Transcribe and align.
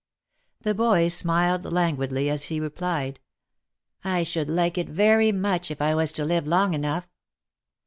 The 0.61 0.73
boy 0.73 1.09
smiled 1.09 1.63
languidly 1.63 2.27
as 2.27 2.45
he 2.45 2.59
replied," 2.59 3.19
I 4.03 4.23
should 4.23 4.49
like 4.49 4.79
it 4.79 4.89
very 4.89 5.31
much, 5.31 5.69
if 5.69 5.79
I 5.79 5.93
was 5.93 6.11
to 6.13 6.25
live 6.25 6.47
long 6.47 6.73
enough." 6.73 7.07